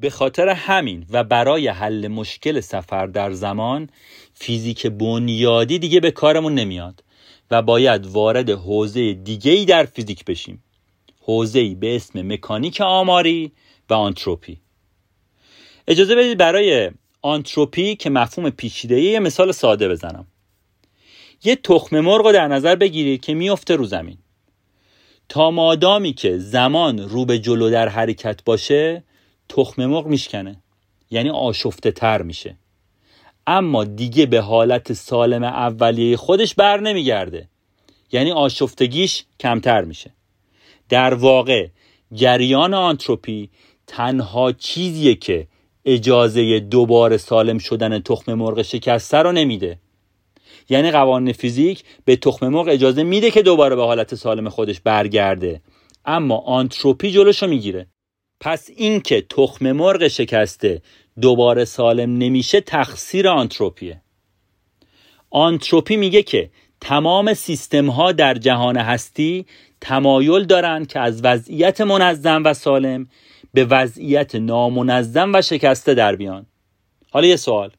به 0.00 0.10
خاطر 0.10 0.48
همین 0.48 1.06
و 1.10 1.24
برای 1.24 1.68
حل 1.68 2.08
مشکل 2.08 2.60
سفر 2.60 3.06
در 3.06 3.32
زمان 3.32 3.90
فیزیک 4.34 4.86
بنیادی 4.86 5.78
دیگه 5.78 6.00
به 6.00 6.10
کارمون 6.10 6.54
نمیاد 6.54 7.04
و 7.50 7.62
باید 7.62 8.06
وارد 8.06 8.50
حوزه 8.50 9.12
دیگه 9.12 9.52
ای 9.52 9.64
در 9.64 9.84
فیزیک 9.84 10.24
بشیم. 10.24 10.64
حوزه 11.20 11.74
به 11.74 11.96
اسم 11.96 12.32
مکانیک 12.32 12.80
آماری 12.80 13.52
و 13.90 13.94
آنتروپی 13.94 14.60
اجازه 15.88 16.14
بدید 16.14 16.38
برای 16.38 16.90
آنتروپی 17.22 17.96
که 17.96 18.10
مفهوم 18.10 18.50
پیچیده 18.50 19.00
یه 19.00 19.20
مثال 19.20 19.52
ساده 19.52 19.88
بزنم. 19.88 20.26
یه 21.44 21.56
تخم 21.56 22.00
مرغ 22.00 22.26
رو 22.26 22.32
در 22.32 22.48
نظر 22.48 22.76
بگیرید 22.76 23.20
که 23.20 23.34
میفته 23.34 23.76
رو 23.76 23.84
زمین. 23.84 24.18
تا 25.28 25.50
مادامی 25.50 26.12
که 26.12 26.38
زمان 26.38 26.98
رو 26.98 27.24
به 27.24 27.38
جلو 27.38 27.70
در 27.70 27.88
حرکت 27.88 28.44
باشه 28.44 29.04
تخم 29.50 29.86
مرغ 29.86 30.06
میشکنه. 30.06 30.56
یعنی 31.10 31.30
آشفته 31.30 31.90
تر 31.90 32.22
میشه. 32.22 32.56
اما 33.46 33.84
دیگه 33.84 34.26
به 34.26 34.40
حالت 34.40 34.92
سالم 34.92 35.44
اولیه 35.44 36.16
خودش 36.16 36.54
بر 36.54 36.80
نمیگرده. 36.80 37.48
یعنی 38.12 38.32
آشفتگیش 38.32 39.24
کمتر 39.40 39.84
میشه. 39.84 40.10
در 40.88 41.14
واقع 41.14 41.68
جریان 42.12 42.74
آنتروپی 42.74 43.50
تنها 43.86 44.52
چیزیه 44.52 45.14
که 45.14 45.46
اجازه 45.84 46.60
دوباره 46.60 47.16
سالم 47.16 47.58
شدن 47.58 47.98
تخم 47.98 48.34
مرغ 48.34 48.62
شکسته 48.62 49.18
رو 49.18 49.32
نمیده. 49.32 49.78
یعنی 50.68 50.90
قوانین 50.90 51.32
فیزیک 51.32 51.84
به 52.04 52.16
تخم 52.16 52.48
مرغ 52.48 52.68
اجازه 52.68 53.02
میده 53.02 53.30
که 53.30 53.42
دوباره 53.42 53.76
به 53.76 53.82
حالت 53.82 54.14
سالم 54.14 54.48
خودش 54.48 54.80
برگرده. 54.80 55.60
اما 56.04 56.38
آنتروپی 56.38 57.10
جلوشو 57.10 57.46
می‌گیره. 57.46 57.86
پس 58.40 58.70
اینکه 58.76 59.20
تخم 59.20 59.72
مرغ 59.72 60.08
شکسته 60.08 60.82
دوباره 61.20 61.64
سالم 61.64 62.18
نمیشه 62.18 62.60
تقصیر 62.60 63.28
آنتروپیه. 63.28 64.02
آنتروپی 65.30 65.96
میگه 65.96 66.22
که 66.22 66.50
تمام 66.80 67.34
سیستم 67.34 67.90
ها 67.90 68.12
در 68.12 68.34
جهان 68.34 68.76
هستی 68.76 69.46
تمایل 69.80 70.44
دارند 70.44 70.86
که 70.86 71.00
از 71.00 71.24
وضعیت 71.24 71.80
منظم 71.80 72.44
و 72.44 72.54
سالم 72.54 73.08
به 73.54 73.64
وضعیت 73.64 74.34
نامنظم 74.34 75.34
و 75.34 75.42
شکسته 75.42 75.94
در 75.94 76.16
بیان. 76.16 76.46
حالا 77.10 77.26
یه 77.26 77.36
سوال. 77.36 77.70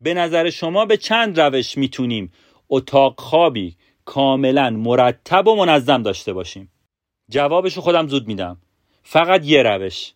به 0.00 0.14
نظر 0.14 0.50
شما 0.50 0.86
به 0.86 0.96
چند 0.96 1.40
روش 1.40 1.78
می‌تونیم 1.78 2.32
اتاق 2.68 3.20
خوابی 3.20 3.76
کاملا 4.04 4.70
مرتب 4.70 5.48
و 5.48 5.56
منظم 5.56 6.02
داشته 6.02 6.32
باشیم؟ 6.32 6.72
جوابشو 7.30 7.80
خودم 7.80 8.06
زود 8.06 8.26
میدم. 8.26 8.58
فقط 9.02 9.44
یه 9.44 9.62
روش. 9.62 10.12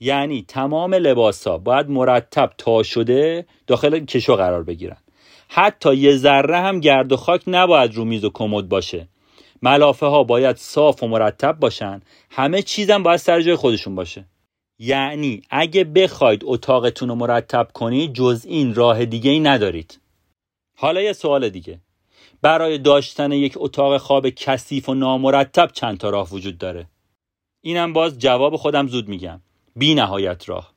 یعنی 0.00 0.44
تمام 0.48 0.94
لباس 0.94 1.46
ها 1.46 1.58
باید 1.58 1.88
مرتب 1.88 2.52
تا 2.58 2.82
شده 2.82 3.46
داخل 3.66 4.04
کشو 4.04 4.36
قرار 4.36 4.62
بگیرن. 4.62 4.96
حتی 5.48 5.94
یه 5.94 6.16
ذره 6.16 6.60
هم 6.60 6.80
گرد 6.80 7.12
و 7.12 7.16
خاک 7.16 7.42
نباید 7.46 7.94
رو 7.94 8.04
میز 8.04 8.24
و 8.24 8.30
کمد 8.34 8.68
باشه. 8.68 9.08
ملافه 9.62 10.06
ها 10.06 10.24
باید 10.24 10.56
صاف 10.56 11.02
و 11.02 11.08
مرتب 11.08 11.52
باشن. 11.52 12.02
همه 12.30 12.62
چیزم 12.62 13.02
باید 13.02 13.16
سر 13.16 13.40
جای 13.40 13.56
خودشون 13.56 13.94
باشه. 13.94 14.24
یعنی 14.78 15.42
اگه 15.50 15.84
بخواید 15.84 16.42
اتاقتون 16.44 17.08
رو 17.08 17.14
مرتب 17.14 17.68
کنید 17.74 18.12
جز 18.12 18.44
این 18.48 18.74
راه 18.74 19.04
دیگه 19.04 19.30
ای 19.30 19.40
ندارید. 19.40 20.00
حالا 20.76 21.02
یه 21.02 21.12
سوال 21.12 21.48
دیگه. 21.48 21.80
برای 22.42 22.78
داشتن 22.78 23.32
یک 23.32 23.54
اتاق 23.56 23.96
خواب 23.96 24.28
کثیف 24.28 24.88
و 24.88 24.94
نامرتب 24.94 25.70
چند 25.72 25.98
تا 25.98 26.10
راه 26.10 26.28
وجود 26.30 26.58
داره؟ 26.58 26.86
اینم 27.66 27.92
باز 27.92 28.18
جواب 28.18 28.56
خودم 28.56 28.88
زود 28.88 29.08
میگم. 29.08 29.40
بی 29.76 29.94
نهایت 29.94 30.48
راه. 30.48 30.72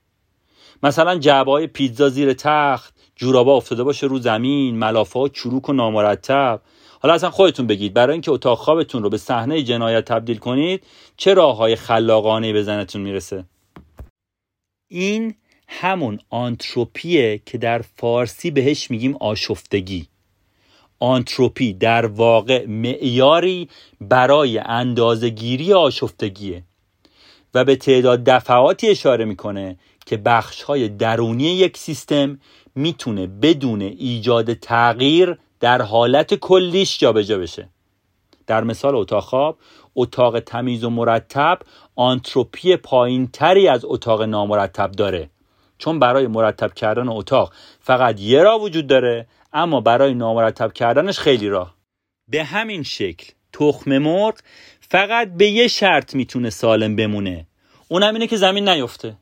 مثلا 0.84 1.18
جعبه 1.18 1.68
پیتزا 1.68 2.10
زیر 2.10 2.34
تخت 2.34 2.94
جورابا 3.16 3.56
افتاده 3.56 3.84
باشه 3.84 4.08
رو 4.08 4.20
زمین 4.20 4.76
ملافه 4.76 5.20
ها 5.20 5.28
چروک 5.28 5.70
و 5.70 5.74
نامرتب. 5.74 6.62
حالا 7.02 7.14
اصلا 7.14 7.30
خودتون 7.30 7.68
بگید 7.68 7.94
برای 7.94 8.14
اینکه 8.14 8.32
اتاق 8.32 8.58
خوابتون 8.58 9.04
رو 9.04 9.10
به 9.10 9.18
صحنه 9.18 9.64
جنایت 9.64 10.06
تبدیل 10.06 10.38
کنید 10.38 10.84
چه 11.18 11.34
راه 11.34 11.58
های 11.58 11.76
خلاقانه 11.76 12.54
به 12.54 12.64
زنتون 12.64 13.02
می‌رسه؟ 13.02 13.46
این 14.88 15.36
همون 15.68 16.20
آنتروپیه 16.30 17.42
که 17.46 17.58
در 17.58 17.82
فارسی 17.82 18.52
بهش 18.52 18.92
میگیم 18.92 19.16
آشفتگی. 19.16 20.08
آنتروپی 21.00 21.74
در 21.74 22.06
واقع 22.06 22.66
معیاری 22.66 23.70
برای 24.02 24.58
اندازهگیری 24.58 25.74
آشفتگیه. 25.74 26.64
و 27.54 27.66
به 27.66 27.76
تعداد 27.76 28.24
دفعاتی 28.24 28.90
اشاره 28.90 29.26
می‌کنه 29.26 29.78
که 30.06 30.18
بخش 30.18 30.62
های 30.62 30.90
درونی 30.90 31.44
یک 31.44 31.78
سیستم 31.78 32.40
می‌تونه 32.76 33.28
بدون 33.28 33.82
ایجاد 33.82 34.54
تغییر 34.54 35.38
در 35.60 35.82
حالت 35.82 36.34
کلیش 36.34 37.00
جابجا 37.00 37.38
بشه. 37.38 37.70
در 38.48 38.64
مثال 38.64 38.96
اتاق 38.96 39.24
خواب 39.24 39.58
اتاق 39.96 40.40
تمیز 40.40 40.84
و 40.84 40.90
مرتب 40.90 41.60
آنتروپی 41.96 42.76
پایین 42.76 43.28
تری 43.28 43.68
از 43.68 43.86
اتاق 43.86 44.22
نامرتب 44.22 44.92
داره. 44.92 45.30
چون 45.78 46.00
برای 46.00 46.28
مرتب 46.28 46.74
کردن 46.74 47.10
اتاق 47.10 47.54
فقط 47.80 48.20
یه 48.20 48.44
راه 48.44 48.62
وجود 48.62 48.88
داره 48.88 49.28
اما 49.54 49.82
برای 49.82 50.14
نامرتب 50.14 50.74
کردنش 50.74 51.20
خیلی 51.20 51.50
راه. 51.50 51.76
به 52.28 52.44
همین 52.44 52.84
شکل 52.84 53.34
تخم 53.54 53.98
مرغ 53.98 54.38
فقط 54.92 55.34
به 55.34 55.50
یه 55.50 55.68
شرط 55.68 56.16
می‌تونه 56.16 56.50
سالم 56.50 56.96
بمونه. 56.96 57.48
اونم 57.88 58.14
اینه 58.14 58.28
که 58.28 58.38
زمین 58.38 58.70
نیفته 58.70 59.18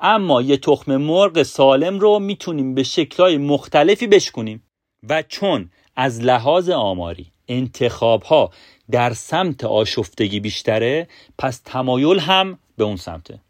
اما 0.00 0.42
یه 0.42 0.56
تخم 0.56 0.96
مرغ 0.96 1.42
سالم 1.42 1.98
رو 1.98 2.18
می‌تونیم 2.18 2.74
به 2.74 2.82
شکلهای 2.82 3.36
مختلفی 3.38 4.06
بشکنیم 4.06 4.62
و 5.08 5.22
چون 5.22 5.70
از 5.96 6.20
لحاظ 6.20 6.70
آماری 6.70 7.26
انتخاب 7.48 8.22
ها 8.22 8.50
در 8.90 9.12
سمت 9.12 9.64
آشفتگی 9.64 10.40
بیشتره 10.40 11.08
پس 11.38 11.60
تمایل 11.64 12.18
هم 12.18 12.58
به 12.76 12.84
اون 12.84 12.96
سمته. 12.96 13.40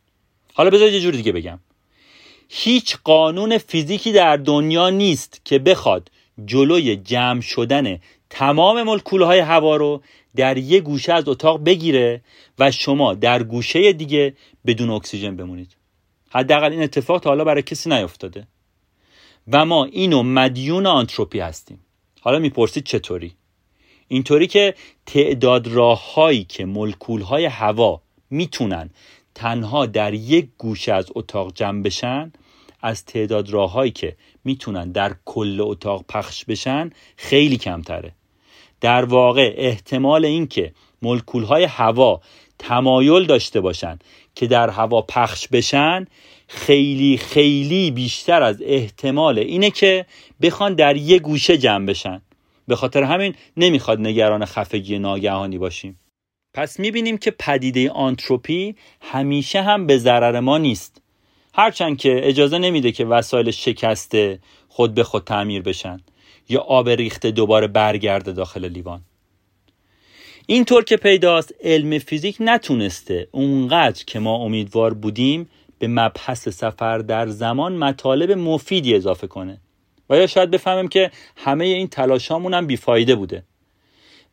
حالا 0.54 0.70
بذارید 0.70 0.94
یه 0.94 1.00
جور 1.00 1.14
دیگه 1.14 1.32
بگم. 1.32 1.58
هیچ 2.48 2.96
قانون 3.04 3.58
فیزیکی 3.58 4.12
در 4.12 4.36
دنیا 4.36 4.90
نیست 4.90 5.40
که 5.44 5.58
بخواد 5.58 6.10
جلوی 6.44 6.96
جمع 6.96 7.40
شدن 7.40 7.98
تمام 8.36 8.82
ملکولهای 8.82 9.38
هوا 9.38 9.76
رو 9.76 10.02
در 10.36 10.58
یه 10.58 10.80
گوشه 10.80 11.12
از 11.12 11.28
اتاق 11.28 11.64
بگیره 11.64 12.22
و 12.58 12.70
شما 12.70 13.14
در 13.14 13.42
گوشه 13.42 13.92
دیگه 13.92 14.34
بدون 14.66 14.90
اکسیژن 14.90 15.36
بمونید. 15.36 15.76
حداقل 16.30 16.72
این 16.72 16.82
اتفاق 16.82 17.20
تا 17.20 17.30
حالا 17.30 17.44
برای 17.44 17.62
کسی 17.62 17.90
نیفتاده 17.90 18.46
و 19.52 19.64
ما 19.64 19.84
اینو 19.84 20.22
مدیون 20.22 20.86
آنتروپی 20.86 21.40
هستیم. 21.40 21.80
حالا 22.20 22.38
می‌پرسید 22.38 22.84
چطوری؟ 22.84 23.34
اینطوری 24.08 24.46
که 24.46 24.74
تعداد 25.06 25.66
راههایی 25.66 26.44
که 26.44 26.64
ملکولهای 26.64 27.44
هوا 27.44 28.00
می‌تونن 28.30 28.90
تنها 29.34 29.86
در 29.86 30.14
یک 30.14 30.48
گوشه 30.58 30.92
از 30.92 31.06
اتاق 31.14 31.52
جمع 31.54 31.82
بشن 31.82 32.32
از 32.82 33.04
تعداد 33.04 33.50
راههایی 33.50 33.90
که 33.90 34.16
می‌تونن 34.44 34.92
در 34.92 35.14
کل 35.24 35.60
اتاق 35.60 36.04
پخش 36.08 36.44
بشن 36.44 36.90
خیلی 37.16 37.56
کمتره. 37.56 38.12
در 38.80 39.04
واقع 39.04 39.54
احتمال 39.56 40.24
اینکه 40.24 40.72
ملکولهای 41.02 41.64
هوا 41.64 42.20
تمایل 42.58 43.26
داشته 43.26 43.60
باشن 43.60 43.98
که 44.34 44.46
در 44.46 44.70
هوا 44.70 45.02
پخش 45.02 45.48
بشن 45.48 46.06
خیلی 46.48 47.16
خیلی 47.16 47.90
بیشتر 47.90 48.42
از 48.42 48.62
احتمال 48.62 49.38
اینه 49.38 49.70
که 49.70 50.06
بخوان 50.42 50.74
در 50.74 50.96
یه 50.96 51.18
گوشه 51.18 51.58
جمع 51.58 51.86
بشن. 51.86 52.22
به 52.68 52.76
خاطر 52.76 53.02
همین 53.02 53.34
نمی‌خواد 53.56 54.00
نگران 54.00 54.44
خفگی 54.44 54.98
ناگهانی 54.98 55.58
باشیم. 55.58 56.00
پس 56.54 56.80
می‌بینیم 56.80 57.18
که 57.18 57.30
پدیده 57.30 57.90
آنتروپی 57.90 58.74
همیشه 59.00 59.62
هم 59.62 59.86
به 59.86 59.98
ضرر 59.98 60.40
ما 60.40 60.58
نیست. 60.58 61.02
هرچند 61.54 61.98
که 61.98 62.28
اجازه 62.28 62.58
نمیده 62.58 62.92
که 62.92 63.04
وسایل 63.04 63.50
شکسته 63.50 64.38
خود 64.68 64.94
به 64.94 65.04
خود 65.04 65.24
تعمیر 65.24 65.62
بشن. 65.62 66.00
یا 66.48 66.60
آب 66.60 66.88
ریخته 66.88 67.30
دوباره 67.30 67.66
برگرده 67.66 68.32
داخل 68.32 68.68
لیوان. 68.68 69.00
اینطور 70.46 70.84
که 70.84 70.96
پیداست 70.96 71.54
علم 71.60 71.98
فیزیک 71.98 72.36
نتونسته 72.40 73.28
اونقدر 73.30 74.04
که 74.04 74.18
ما 74.18 74.34
امیدوار 74.36 74.94
بودیم 74.94 75.48
به 75.78 75.88
مبحث 75.88 76.48
سفر 76.48 76.98
در 76.98 77.26
زمان 77.26 77.76
مطالب 77.76 78.30
مفیدی 78.30 78.94
اضافه 78.94 79.26
کنه. 79.26 79.60
و 80.10 80.16
یا 80.16 80.26
شاید 80.26 80.50
بفهمیم 80.50 80.88
که 80.88 81.10
همه 81.36 81.64
این 81.64 81.88
تلاشامون 81.88 82.54
هم 82.54 82.66
بیفایده 82.66 83.14
بوده. 83.14 83.44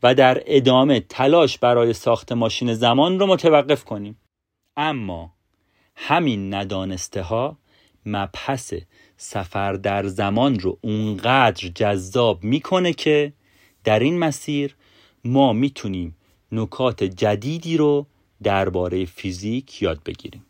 و 0.04 0.15
در 0.15 0.43
ادامه 0.45 1.00
تلاش 1.00 1.58
برای 1.58 1.93
ساخت 1.93 2.32
ماشین 2.32 2.74
زمان 2.74 3.19
رو 3.19 3.28
متوقف 3.28 3.84
کنیم. 3.84 4.17
اما 4.78 5.34
همین 5.95 6.54
ندانسته 6.54 7.21
ها 7.21 7.58
مبحث 8.06 8.74
سفر 9.18 9.74
در 9.74 10.08
زمان 10.08 10.60
رو 10.60 10.78
اونقدر 10.82 11.68
جذاب 11.68 12.44
می‌کنه 12.44 12.94
که 12.94 13.34
در 13.84 14.00
این 14.00 14.20
مسیر 14.20 14.76
ما 15.26 15.54
می‌تونیم 15.54 16.16
نکات 16.52 17.04
جدیدی 17.04 17.78
رو 17.78 18.08
درباره 18.44 19.06
فیزیک 19.06 19.82
یاد 19.82 20.04
بگیریم. 20.04 20.46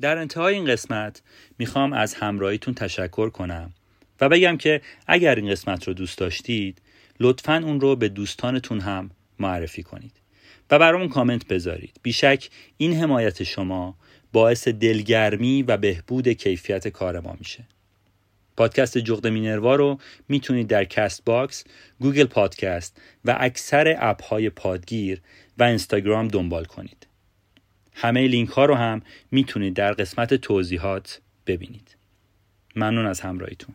در 0.00 0.18
انتهای 0.18 0.54
این 0.54 0.64
قسمت 0.64 1.22
می‌خوام 1.58 1.92
از 1.92 2.14
همراهیتون 2.14 2.74
تشکر 2.74 3.30
کنم 3.30 3.74
و 4.20 4.28
بگم 4.28 4.56
که 4.56 4.82
اگر 5.06 5.34
این 5.34 5.50
قسمت 5.50 5.88
رو 5.88 5.94
دوست 5.94 6.18
داشتید 6.18 6.82
لطفا 7.20 7.56
اون 7.64 7.80
رو 7.80 7.96
به 7.96 8.08
دوستانتون 8.08 8.80
هم 8.80 9.10
معرفی 9.38 9.82
کنید. 9.82 10.19
و 10.70 10.78
برامون 10.78 11.08
کامنت 11.08 11.46
بذارید 11.46 12.00
بیشک 12.02 12.50
این 12.76 12.92
حمایت 12.92 13.42
شما 13.42 13.96
باعث 14.32 14.68
دلگرمی 14.68 15.62
و 15.62 15.76
بهبود 15.76 16.28
کیفیت 16.28 16.88
کار 16.88 17.20
ما 17.20 17.36
میشه 17.38 17.64
پادکست 18.56 18.98
جغد 18.98 19.26
مینروا 19.26 19.74
رو 19.74 19.98
می‌تونید 20.28 20.66
در 20.66 20.84
Castbox، 20.84 21.64
Google 22.00 22.24
Podcast 22.24 23.00
و 23.24 23.36
اکثر 23.40 23.96
app 23.98 24.22
های 24.22 24.50
پادگیر 24.50 25.20
و 25.58 25.62
اینستاگرام 25.62 26.28
دنبال 26.28 26.64
کنید. 26.64 27.06
همه 27.94 28.26
لینک 28.26 28.48
ها 28.48 28.64
رو 28.64 28.74
هم 28.74 29.02
می‌تونید 29.30 29.74
در 29.74 29.92
قسمت 29.92 30.34
توضیحات 30.34 31.20
ببینید. 31.46 31.96
ممنون 32.76 33.06
از 33.06 33.20
همراهیتون. 33.20 33.74